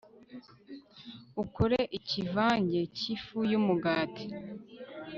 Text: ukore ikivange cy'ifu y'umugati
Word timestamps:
ukore 1.43 1.79
ikivange 1.97 2.79
cy'ifu 2.97 3.37
y'umugati 3.51 4.25